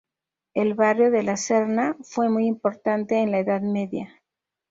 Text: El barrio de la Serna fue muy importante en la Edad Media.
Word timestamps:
El 0.55 0.73
barrio 0.73 1.11
de 1.11 1.21
la 1.21 1.37
Serna 1.37 1.95
fue 2.01 2.27
muy 2.27 2.47
importante 2.47 3.19
en 3.19 3.29
la 3.29 3.37
Edad 3.37 3.61
Media. 3.61 4.19